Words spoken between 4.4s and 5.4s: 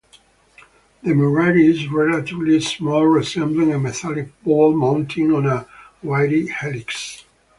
ball mounted